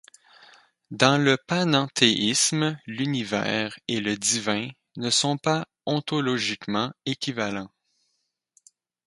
Dans 0.89 1.19
le 1.23 1.37
panenthéisme, 1.47 2.75
l'univers 2.87 3.77
et 3.87 3.99
le 3.99 4.17
divin 4.17 4.67
ne 4.97 5.11
sont 5.11 5.37
pas 5.37 5.67
ontologiquement 5.85 6.91
équivalents. 7.05 7.69